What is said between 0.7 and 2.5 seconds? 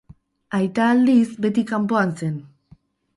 aldiz beti kanpoan zen.